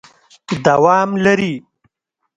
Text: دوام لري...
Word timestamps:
دوام 0.65 1.09
لري... 1.23 1.53